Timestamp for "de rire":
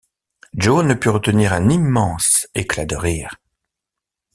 2.87-3.39